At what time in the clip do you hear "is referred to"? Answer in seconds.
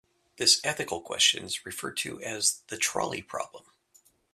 1.45-2.19